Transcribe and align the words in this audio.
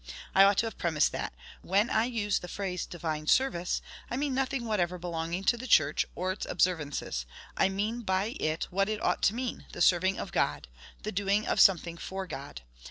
I 0.33 0.45
ought 0.45 0.57
to 0.57 0.65
have 0.65 0.79
premised 0.79 1.11
that, 1.11 1.31
when 1.61 1.91
I 1.91 2.05
use 2.05 2.39
the 2.39 2.47
phrase, 2.47 2.87
DIVINE 2.87 3.27
SERVICE, 3.27 3.83
I 4.09 4.17
mean 4.17 4.33
nothing 4.33 4.65
whatever 4.65 4.97
belonging 4.97 5.43
to 5.43 5.57
the 5.57 5.67
church, 5.67 6.07
or 6.15 6.31
its 6.31 6.47
observances. 6.47 7.27
I 7.55 7.69
mean 7.69 8.01
by 8.01 8.35
it 8.39 8.63
what 8.71 8.89
it 8.89 8.99
ought 9.03 9.21
to 9.21 9.35
mean 9.35 9.67
the 9.73 9.79
serving 9.83 10.17
of 10.17 10.31
God 10.31 10.67
the 11.03 11.11
doing 11.11 11.45
of 11.45 11.59
something 11.59 11.97
for 11.97 12.25
God. 12.25 12.63